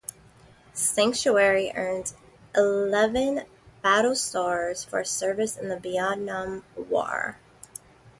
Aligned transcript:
"Sanctuary" 0.73 1.71
earned 1.75 2.13
eleven 2.55 3.43
battle 3.83 4.15
stars 4.15 4.83
for 4.83 5.03
service 5.03 5.55
in 5.57 5.67
the 5.69 5.77
Vietnam 5.79 6.63
War. 6.75 7.37